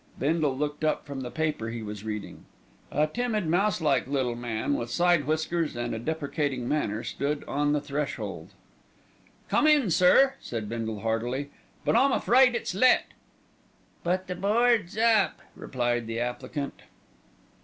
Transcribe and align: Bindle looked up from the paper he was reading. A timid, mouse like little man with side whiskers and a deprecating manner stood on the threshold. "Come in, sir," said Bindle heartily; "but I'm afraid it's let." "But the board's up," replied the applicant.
Bindle 0.17 0.57
looked 0.57 0.83
up 0.83 1.05
from 1.05 1.21
the 1.21 1.29
paper 1.29 1.69
he 1.69 1.83
was 1.83 2.03
reading. 2.03 2.45
A 2.89 3.05
timid, 3.05 3.45
mouse 3.45 3.79
like 3.79 4.07
little 4.07 4.33
man 4.35 4.73
with 4.73 4.89
side 4.89 5.25
whiskers 5.27 5.75
and 5.75 5.93
a 5.93 5.99
deprecating 5.99 6.67
manner 6.67 7.03
stood 7.03 7.43
on 7.43 7.71
the 7.71 7.79
threshold. 7.81 8.49
"Come 9.47 9.67
in, 9.67 9.91
sir," 9.91 10.33
said 10.39 10.67
Bindle 10.67 11.01
heartily; 11.01 11.51
"but 11.85 11.95
I'm 11.95 12.11
afraid 12.11 12.55
it's 12.55 12.73
let." 12.73 13.09
"But 14.03 14.25
the 14.25 14.33
board's 14.33 14.97
up," 14.97 15.39
replied 15.55 16.07
the 16.07 16.19
applicant. 16.19 16.81